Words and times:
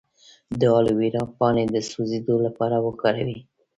د 0.59 0.61
الوویرا 0.77 1.23
پاڼې 1.37 1.65
د 1.73 1.75
سوځیدو 1.89 2.35
لپاره 2.45 2.77
وکاروئ 2.85 3.37